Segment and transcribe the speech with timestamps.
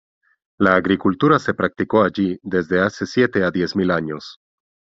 [0.59, 4.39] La agricultura se practicó allí desde hace siete a diez mil años.